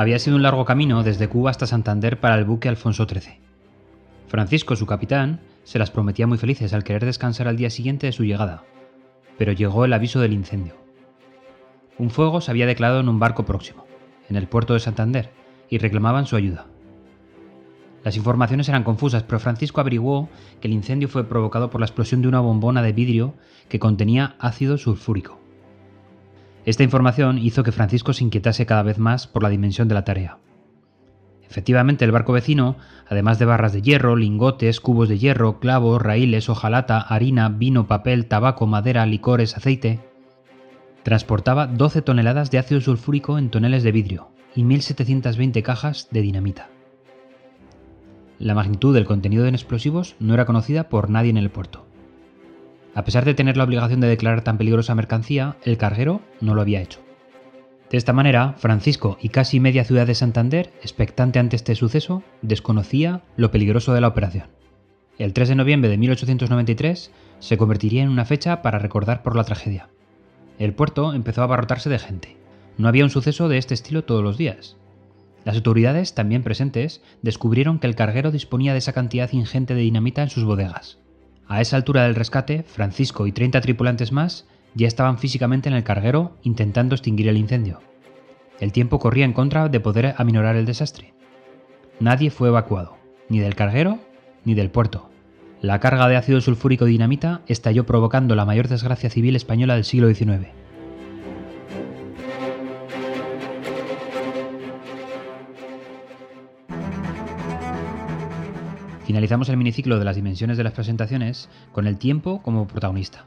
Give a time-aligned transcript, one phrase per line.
[0.00, 3.38] Había sido un largo camino desde Cuba hasta Santander para el buque Alfonso XIII.
[4.28, 8.12] Francisco, su capitán, se las prometía muy felices al querer descansar al día siguiente de
[8.12, 8.64] su llegada,
[9.36, 10.72] pero llegó el aviso del incendio.
[11.98, 13.84] Un fuego se había declarado en un barco próximo,
[14.30, 15.32] en el puerto de Santander,
[15.68, 16.64] y reclamaban su ayuda.
[18.02, 20.30] Las informaciones eran confusas, pero Francisco averiguó
[20.62, 23.34] que el incendio fue provocado por la explosión de una bombona de vidrio
[23.68, 25.39] que contenía ácido sulfúrico.
[26.64, 30.04] Esta información hizo que Francisco se inquietase cada vez más por la dimensión de la
[30.04, 30.38] tarea.
[31.48, 32.76] Efectivamente, el barco vecino,
[33.08, 38.26] además de barras de hierro, lingotes, cubos de hierro, clavos, raíles, hojalata, harina, vino, papel,
[38.26, 39.98] tabaco, madera, licores, aceite,
[41.02, 46.68] transportaba 12 toneladas de ácido sulfúrico en toneles de vidrio y 1.720 cajas de dinamita.
[48.38, 51.89] La magnitud del contenido en explosivos no era conocida por nadie en el puerto.
[52.94, 56.62] A pesar de tener la obligación de declarar tan peligrosa mercancía, el carguero no lo
[56.62, 57.00] había hecho.
[57.90, 63.22] De esta manera, Francisco y casi media ciudad de Santander, expectante ante este suceso, desconocía
[63.36, 64.46] lo peligroso de la operación.
[65.18, 69.44] El 3 de noviembre de 1893 se convertiría en una fecha para recordar por la
[69.44, 69.88] tragedia.
[70.58, 72.36] El puerto empezó a abarrotarse de gente.
[72.78, 74.76] No había un suceso de este estilo todos los días.
[75.44, 80.22] Las autoridades, también presentes, descubrieron que el carguero disponía de esa cantidad ingente de dinamita
[80.22, 80.98] en sus bodegas.
[81.50, 85.82] A esa altura del rescate, Francisco y 30 tripulantes más ya estaban físicamente en el
[85.82, 87.80] carguero intentando extinguir el incendio.
[88.60, 91.12] El tiempo corría en contra de poder aminorar el desastre.
[91.98, 93.98] Nadie fue evacuado, ni del carguero
[94.44, 95.10] ni del puerto.
[95.60, 100.08] La carga de ácido sulfúrico dinamita estalló provocando la mayor desgracia civil española del siglo
[100.08, 100.59] XIX.
[109.10, 113.24] Finalizamos el miniciclo de las dimensiones de las presentaciones con el tiempo como protagonista.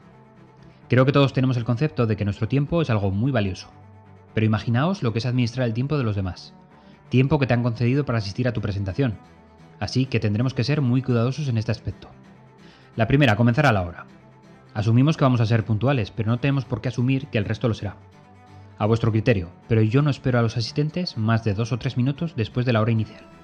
[0.88, 3.68] Creo que todos tenemos el concepto de que nuestro tiempo es algo muy valioso.
[4.32, 6.54] Pero imaginaos lo que es administrar el tiempo de los demás.
[7.10, 9.18] Tiempo que te han concedido para asistir a tu presentación.
[9.78, 12.08] Así que tendremos que ser muy cuidadosos en este aspecto.
[12.96, 14.06] La primera, comenzar a la hora.
[14.72, 17.68] Asumimos que vamos a ser puntuales, pero no tenemos por qué asumir que el resto
[17.68, 17.96] lo será.
[18.78, 21.98] A vuestro criterio, pero yo no espero a los asistentes más de dos o tres
[21.98, 23.43] minutos después de la hora inicial.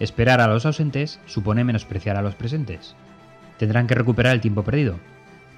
[0.00, 2.96] Esperar a los ausentes supone menospreciar a los presentes.
[3.58, 4.98] Tendrán que recuperar el tiempo perdido.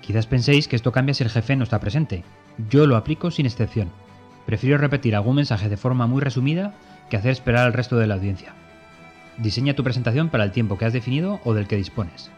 [0.01, 2.25] Quizás penséis que esto cambia si el jefe no está presente.
[2.69, 3.93] Yo lo aplico sin excepción.
[4.45, 6.75] Prefiero repetir algún mensaje de forma muy resumida
[7.09, 8.53] que hacer esperar al resto de la audiencia.
[9.39, 12.33] Diseña tu presentación para el tiempo que has definido o del que dispones.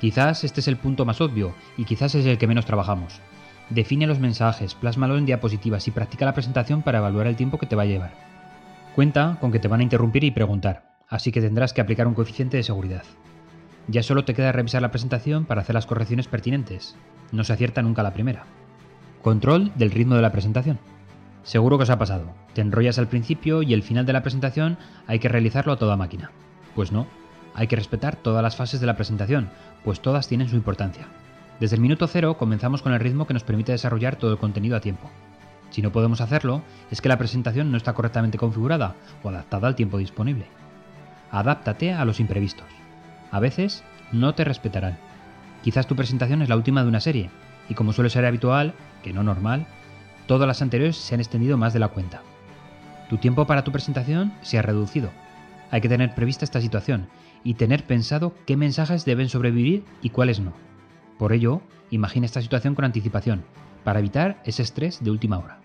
[0.00, 3.20] Quizás este es el punto más obvio y quizás es el que menos trabajamos.
[3.68, 7.66] Define los mensajes, plásmalos en diapositivas y practica la presentación para evaluar el tiempo que
[7.66, 8.12] te va a llevar.
[8.94, 12.14] Cuenta con que te van a interrumpir y preguntar así que tendrás que aplicar un
[12.14, 13.04] coeficiente de seguridad.
[13.86, 16.96] Ya solo te queda revisar la presentación para hacer las correcciones pertinentes.
[17.30, 18.46] No se acierta nunca la primera.
[19.22, 20.80] Control del ritmo de la presentación.
[21.44, 22.34] Seguro que os ha pasado.
[22.52, 24.76] Te enrollas al principio y el final de la presentación
[25.06, 26.32] hay que realizarlo a toda máquina.
[26.74, 27.06] Pues no,
[27.54, 29.50] hay que respetar todas las fases de la presentación,
[29.84, 31.06] pues todas tienen su importancia.
[31.60, 34.76] Desde el minuto cero comenzamos con el ritmo que nos permite desarrollar todo el contenido
[34.76, 35.08] a tiempo.
[35.70, 39.76] Si no podemos hacerlo, es que la presentación no está correctamente configurada o adaptada al
[39.76, 40.46] tiempo disponible
[41.34, 42.66] adáptate a los imprevistos.
[43.30, 44.96] A veces no te respetarán.
[45.62, 47.30] Quizás tu presentación es la última de una serie,
[47.68, 49.66] y como suele ser habitual, que no normal,
[50.26, 52.22] todas las anteriores se han extendido más de la cuenta.
[53.08, 55.10] Tu tiempo para tu presentación se ha reducido.
[55.70, 57.08] Hay que tener prevista esta situación
[57.42, 60.52] y tener pensado qué mensajes deben sobrevivir y cuáles no.
[61.18, 63.44] Por ello, imagina esta situación con anticipación,
[63.82, 65.63] para evitar ese estrés de última hora.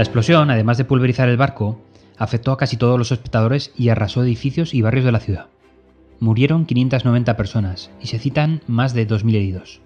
[0.00, 1.78] La explosión, además de pulverizar el barco,
[2.16, 5.48] afectó a casi todos los espectadores y arrasó edificios y barrios de la ciudad.
[6.20, 9.82] Murieron 590 personas y se citan más de 2.000 heridos,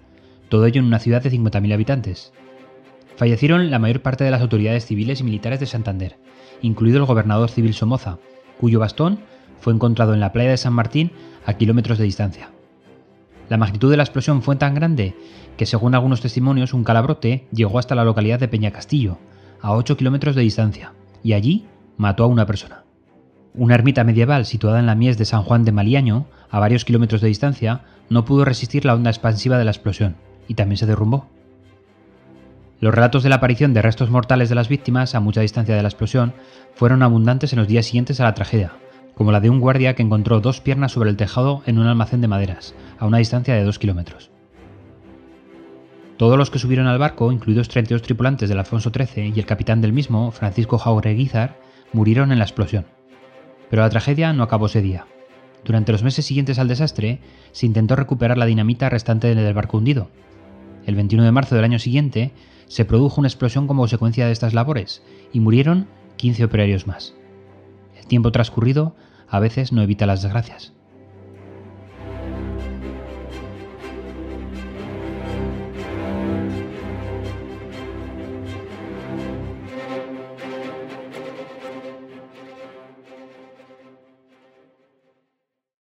[0.47, 2.31] todo ello en una ciudad de 50.000 habitantes.
[3.17, 6.15] Fallecieron la mayor parte de las autoridades civiles y militares de Santander,
[6.61, 8.17] incluido el gobernador civil Somoza,
[8.57, 9.19] cuyo bastón
[9.59, 11.11] fue encontrado en la playa de San Martín
[11.45, 12.51] a kilómetros de distancia.
[13.49, 15.13] La magnitud de la explosión fue tan grande
[15.57, 19.17] que, según algunos testimonios, un calabrote llegó hasta la localidad de Peña Castillo,
[19.65, 21.65] a 8 kilómetros de distancia, y allí
[21.97, 22.83] mató a una persona.
[23.55, 27.19] Una ermita medieval situada en la mies de San Juan de Maliaño, a varios kilómetros
[27.19, 30.17] de distancia, no pudo resistir la onda expansiva de la explosión,
[30.47, 31.25] y también se derrumbó.
[32.79, 35.81] Los relatos de la aparición de restos mortales de las víctimas a mucha distancia de
[35.81, 36.33] la explosión
[36.75, 38.73] fueron abundantes en los días siguientes a la tragedia,
[39.15, 42.21] como la de un guardia que encontró dos piernas sobre el tejado en un almacén
[42.21, 44.29] de maderas, a una distancia de 2 kilómetros.
[46.17, 49.81] Todos los que subieron al barco, incluidos 32 tripulantes del Alfonso XIII y el capitán
[49.81, 51.59] del mismo, Francisco Jaureguizar,
[51.91, 52.85] murieron en la explosión.
[53.69, 55.07] Pero la tragedia no acabó ese día.
[55.65, 57.19] Durante los meses siguientes al desastre,
[57.51, 60.09] se intentó recuperar la dinamita restante del barco hundido.
[60.85, 62.31] El 21 de marzo del año siguiente,
[62.67, 65.03] se produjo una explosión como consecuencia de estas labores
[65.33, 67.13] y murieron 15 operarios más.
[67.97, 68.95] El tiempo transcurrido
[69.27, 70.73] a veces no evita las desgracias.